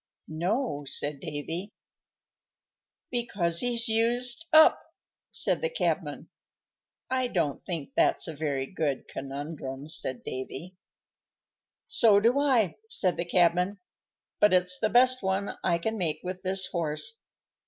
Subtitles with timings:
[0.27, 1.73] "No," said Davy.
[3.11, 4.81] "Because he's used up,"
[5.29, 6.29] said the cabman.
[7.11, 10.75] "I don't think that's a very good conundrum," said Davy.
[11.87, 13.79] "So do I," said the cabman.
[14.39, 17.19] "But it's the best one I can make with this horse.